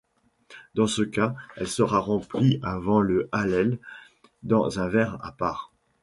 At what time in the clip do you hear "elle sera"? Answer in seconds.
1.57-1.99